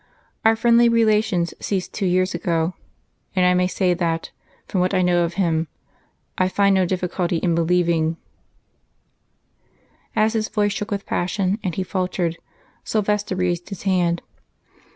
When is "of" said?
5.25-5.35